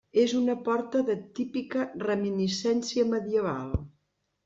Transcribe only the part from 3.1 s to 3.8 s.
medieval.